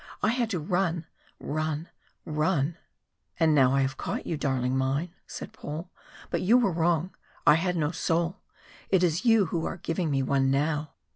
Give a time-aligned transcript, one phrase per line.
[0.23, 1.05] I had to run,
[1.39, 1.87] run,
[2.25, 2.79] run!"
[3.39, 5.91] "And now I have caught you, darling mine," said Paul.
[6.31, 7.13] "But you were wrong.
[7.45, 8.41] I had no soul
[8.89, 10.93] it is you who are giving me one now."